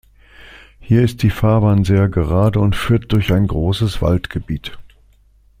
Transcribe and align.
Hier 0.79 1.03
ist 1.03 1.21
die 1.21 1.29
Fahrbahn 1.29 1.83
sehr 1.83 2.09
gerade 2.09 2.59
und 2.59 2.75
führt 2.75 3.11
durch 3.13 3.31
ein 3.31 3.45
großes 3.45 4.01
Waldgebiet. 4.01 4.75